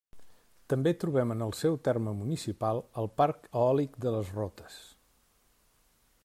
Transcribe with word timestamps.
També 0.71 0.93
trobem 1.03 1.33
en 1.35 1.43
el 1.47 1.53
seu 1.57 1.77
terme 1.87 2.13
municipal 2.21 2.81
el 3.03 3.11
Parc 3.21 3.45
eòlic 3.65 4.01
de 4.07 4.15
les 4.17 4.33
Rotes. 4.39 4.81